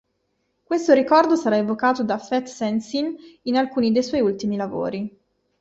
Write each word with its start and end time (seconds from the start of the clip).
Questo 0.63 0.93
ricordo 0.93 1.35
sarà 1.35 1.57
evocato 1.57 2.03
da 2.03 2.17
Fet-Šenšin 2.17 3.15
in 3.43 3.55
alcuni 3.55 3.91
dei 3.91 4.01
suoi 4.01 4.21
ultimi 4.21 4.55
lavori. 4.55 5.19